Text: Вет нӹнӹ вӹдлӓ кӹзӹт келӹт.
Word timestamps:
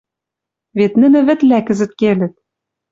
Вет 0.77 0.93
нӹнӹ 0.99 1.19
вӹдлӓ 1.27 1.59
кӹзӹт 1.67 1.91
келӹт. 1.99 2.33